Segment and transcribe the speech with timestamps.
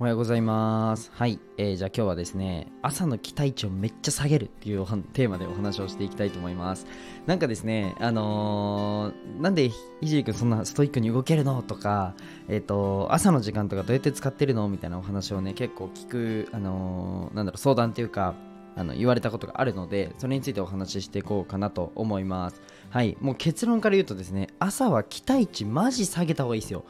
[0.00, 1.10] おはようございます。
[1.12, 6.86] はい、えーじゃあ今日はですね、朝の期待値をめっちゃ下げるっていうテーマでお話をしていきたいと思います。
[7.26, 11.62] なんかですね、あのーなんでひじりくんそんなストイックに動けるの？
[11.62, 12.14] とか、
[12.46, 14.68] えっ、と、朝の時間とかどうやって使ってるの？
[14.68, 18.36] みたいなお話をね、結構聞く、あのーなんだろう、相談っていうか、
[18.78, 22.62] あの言われたことがあるので、それについてお話ししていこうかなと思います。
[22.90, 26.84] はい、もう結論から言うとですね、朝は期待値マジ下げた方がいいですよ。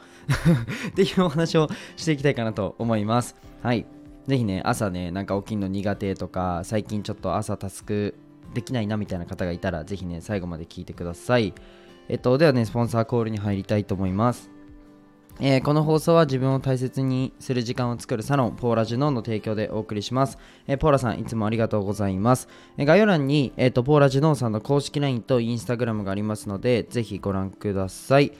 [0.89, 1.67] っていうお話を
[1.97, 3.35] していきたいかなと思います。
[3.63, 3.87] はい。
[4.27, 8.13] ぜひね、朝ね、なんか起きるの苦手とか、最近ちょっと朝タスク
[8.53, 11.55] できないなみたいな方がいたら、ぜひね、最後まで聞いてください。
[12.07, 14.51] えっと、ではね、スポンサーコールに入りたいと思います。
[15.41, 20.37] えーこの放送は自分を大切にする時間を作るサロンポーラジュノンの提供でお送りします。
[20.67, 22.49] えーポーラさんいつもありがとうございます。
[22.77, 28.33] えー概要欄に、えーとポーラジュノンさんの公式 LINE と Instagram がありますのでぜひご覧ください。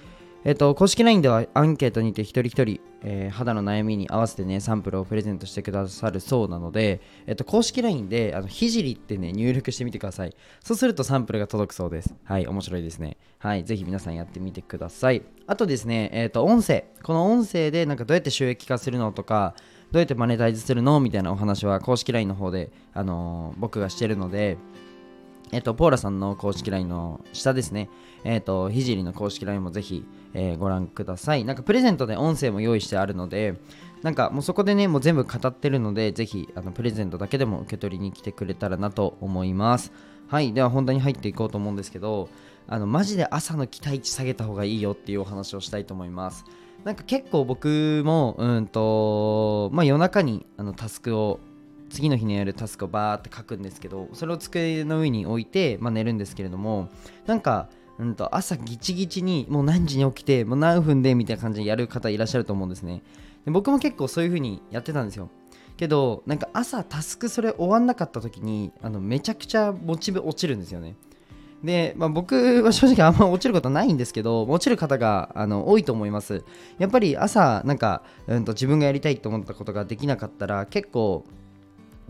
[0.45, 10.35] えっと、公式 LINE ではアンケートにて一人一人、えー肌の悩みに合わせてね、サンプルをプレゼントしてくださるそうなので、えっと、公式 LINE で、あの、ひじりってね、入力してみてください。
[10.63, 12.15] そうするとサンプルが届くそうです。
[12.23, 13.17] はい、面白いですね。
[13.37, 15.23] はい、ぜひ皆さんやってみてください。
[15.45, 16.85] あとですね、えっと、音声。
[17.03, 19.55] この音声で、なんかどうやって収益化するのとか、
[19.91, 24.57] どうやってマネタイズするのみたいなお話は公式 LINE の方で、あのー僕がしてるので、
[25.51, 27.89] えっと、ポーラさんの公式 LINE の下ですね、
[28.23, 31.45] えっと、ひじりの公式 LINE もぜひ、えーご覧ください。
[31.45, 33.55] なんかプレゼントで音声も用意してあるので、
[34.03, 39.91] なんかもうそこでね、もう全部語ってるので、ぜひ、あの、プレゼントだけでも受け取りに来てくれたらなと思います。
[40.27, 42.29] はい、では本題に入っていこうと思うんですけど、
[42.67, 46.45] あの、マジで朝の期待値下げた方がいいよっていうお話をしたいと思います。
[46.83, 51.39] なんか結構僕も、うんと、まあ夜中にあのタスクを
[51.89, 56.89] 次の日にやるタスクをバーって書くんですけどそれを机の上に置いて、まあ、寝るんですけれども
[57.25, 63.01] なんか、うん、と朝ギチギチにもう何時に起きてもう何分でみたいな感じでやる方いらっしゃると思うんですね。
[63.45, 65.29] で僕も結構そういう風にやってたんですよ。
[65.77, 70.95] けどなんか朝タスクそれ終わんなかった時にあのめちゃくちゃモチベ落ちるんですよね。
[71.63, 76.43] で、まあ、僕は正直あんま落ちることないんですけど落ちる方があの多いと思います。
[76.77, 81.25] やっぱり朝なんか、うん、と自分がやりたいと思ったことができなかったら結構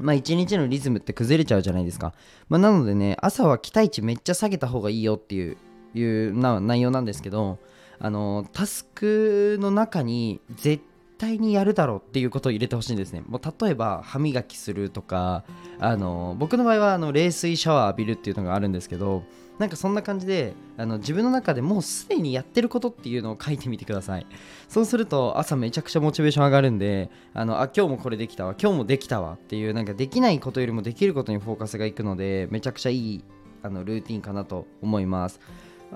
[0.01, 2.13] まあ一日のリズムって崩れちゃうじゃないですか。
[2.49, 5.57] まあ、なのでね、朝は期待値めっちゃ下げた方がいいよっていう
[5.93, 7.57] いうな内容なんですけど、
[7.99, 10.83] あの、タスクの中に絶
[11.19, 13.23] 対にやるだろうっていうことを入れてほしいんですね。
[13.27, 15.43] もう例えば歯磨きするとか、
[15.79, 19.23] あの、僕の場合はあの冷水シャワー浴びるっていうのがあるんですけど、
[19.59, 24.25] なんかそんな感じであの自分の中でもうすでにやってることっていうのを書いてみてください
[24.69, 33.23] そうすると朝めちゃくちゃモチベーション上がるんであのあ今日もこれできたわ今日もできたわっていうなんかできないことよりもできることにフォーカスがいくのでめちゃくちゃいい
[33.61, 35.41] あのルーティンかなと思います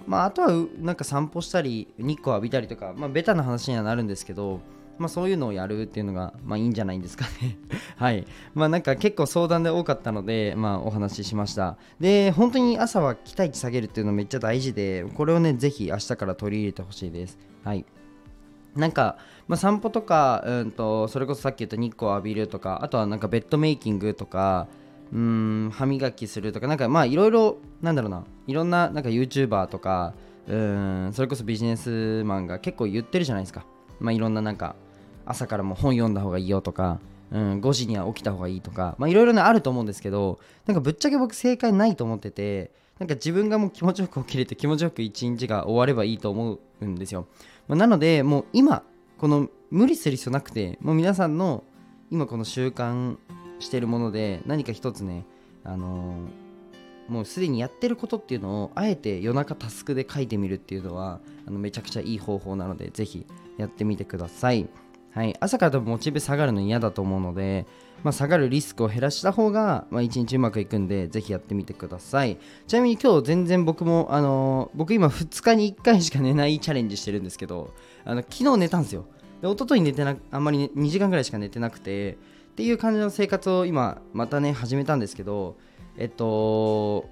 [0.08, 4.60] まあ、あとはなんか散歩したり日光浴びたりとか、まあ、ベタな話にはなるんですけど、
[4.98, 7.58] まあ、そういうのをやるっていうのが、まあ、いいんじゃないんですかね。
[7.98, 8.26] はい。
[8.54, 11.78] まあなんか結構相談で多かったので、まあ、お話ししました。
[12.00, 17.38] で本当に朝は期待値下げるっていうのめっちゃ大事でこれをねぜひ明日から取り入れてほしいです。
[17.64, 17.86] はい。
[18.76, 19.18] なんか、
[19.48, 24.68] まあ、散歩とか、うんと、それこそさっき言った日光浴びるとか、あとはなんかベッドメイキングとか、
[25.14, 30.16] うん、歯磨きするとか、なんかまあいろいろ、なんだろうな、いろんななんか YouTuber とか、
[30.48, 33.66] うん、それこそビジネスマンが結構言ってるじゃないですか。
[34.00, 34.76] まあいろんななんか、
[35.26, 37.00] 朝からも本読んだ方がいいよとか、
[37.32, 47.28] うん、5時には起きた方がいいとか、まあいろいろね、あると思うんですけど、なんかぶっちゃけ僕正解ないと思ってて、なんか自分がもう気持ちよく起きれて気持ちよく一日が終わればいいと思うんですよ。
[47.68, 48.84] まあなので、もう今、
[49.18, 51.64] この無理する必要なくて、もう皆さんの
[52.12, 53.18] 今この習慣
[53.60, 55.26] してるもので何か一つね、
[55.64, 56.44] あのー
[57.08, 63.26] もうすでにやってることっていうのをあえて夜中タスクで書いてみるっていうのはあのめちゃくちゃいい方法なのでぜひ
[63.58, 64.70] やってみてください。
[65.14, 67.68] はい、朝から多分モチベ下がるの嫌だと思うので、
[68.04, 72.40] まあ、下がるリスクを減らした方が、まあ、一日うまくいくんでぜひやってみてください。
[72.68, 77.74] ちなみに今日全然僕も、あの僕今2日に1回しか寝ないチャレンジしてるんですけど
[78.06, 79.06] あの昨日寝たんですよ。
[79.42, 82.16] で一昨日寝てなあんまり、ね、2時間ぐらいしか寝てなくてっ
[82.56, 85.58] ていう感じの生活を今またね始めたんですけど
[85.98, 87.10] えっと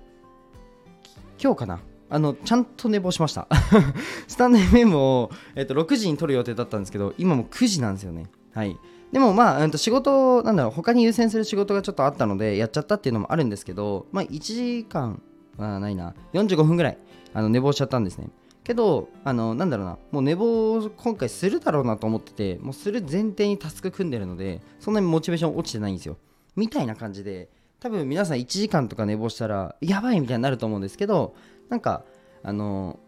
[1.39, 1.81] 今日かな
[2.11, 3.47] あのちゃんと寝坊しました。
[4.27, 8.25] スタンド FM を、えっと、6時に撮る予定だったんですけど今も9時なんですよね。
[8.53, 8.77] はい。
[9.13, 15.21] でもまあ、うんと仕事なんだろう他に優先する仕事がちょっとあったのでやっちゃったっていうのもあるんですけどまあ1時間
[15.57, 16.13] はないな。
[16.33, 16.97] 45分ぐらい
[17.33, 18.27] あの寝坊しちゃったんですね。
[18.65, 26.17] けどあのなんだろうなもう寝坊を今回するだろうなと思っててもうする前提にタスク組んでるのでそんなにモチベーション落ちてないんですよ。
[26.57, 27.47] みたいな感じで
[27.79, 31.33] 多分皆さん1時間とか寝坊したらやばいみたいになると思うんですけど
[31.71, 32.03] なんか
[32.43, 32.99] あの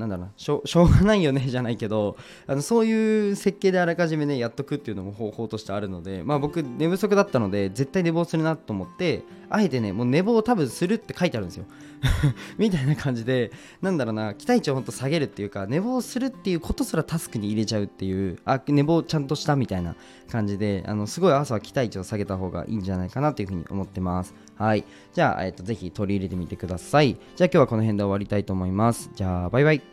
[0.00, 2.16] なんだろうな しょうがないよねじゃないけど
[2.46, 11.64] あのそういう設計であらかじめねやっとくっていうのも方法としてあるのでまあ僕寝不足だったので絶対寝坊するなと思ってあえてねもう寝坊を多分するって書いてあるんですよ。
[12.56, 13.50] みたいな感じで
[13.82, 19.94] なんだろうな期待値をほんと下げるっていうか寝坊するっていうことすらタスクに入れちゃうっていうあ寝坊ちゃんとしたみたいな
[20.30, 24.34] 感じであのすごい朝は期待値を下げた方がいいんじゃないかなというふうに思ってます。
[24.56, 24.84] はい。
[25.14, 27.16] じゃあ、えっと、ぜひ取り入れてみてください。
[27.36, 29.10] じゃあ今日はこの辺で終わりたいと思います。
[29.14, 29.89] じゃあバイバイ。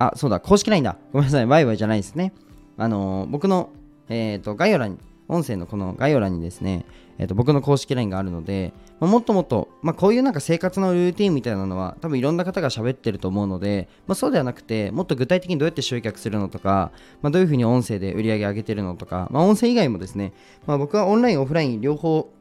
[0.00, 0.96] あそうだ公式 LINE だ。
[1.12, 2.32] ごめんなさいバイバイじゃないですね。
[2.78, 3.70] あのー、僕の
[4.08, 4.98] えっ、ー、と概要欄に
[5.28, 6.86] 音声のこの概要欄にですね、
[7.18, 16.90] えー、と僕の公式 LINE があるので、まあ、もっともっと、まあ、こういうなんか生活のルーティンみたいなのは多分いろんな方が喋ってると思うので、まあ、そうではなくてもっと具体的にどうやって集客するのとか、
[17.22, 20.32] まあ、どういうふうに音声で売り上げ上げてるのとか、まあ、音声以外もですね、
[20.66, 22.32] まあ、僕はオンラインオフライン両方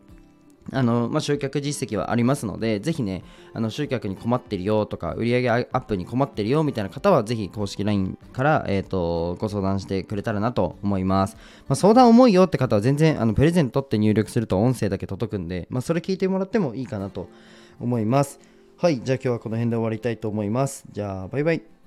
[0.72, 3.24] あのまあ、集客実績はありますので、ぜひね、
[3.54, 11.36] あの集客に困ってるよとか、売上アップに困ってるよみたいな方は、ぜひ公式 LINE から、えーと、ご相談してくれたらなと思います。
[11.68, 17.30] まあ、相談重いよって方は、全然あのプレゼントって入力すると音声だけ届くんで、まあ、それ聞いてもらってもいいかなと
[17.80, 18.40] 思います。
[18.78, 20.86] はい、じゃあ今日はこの辺で終わりたいと思います。
[20.92, 21.79] じゃあ、バイバイ。